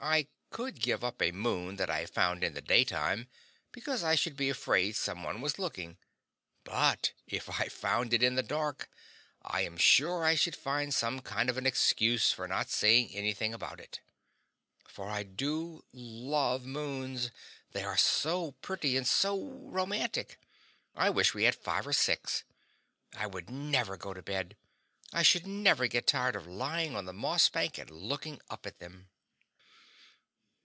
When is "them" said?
28.78-29.08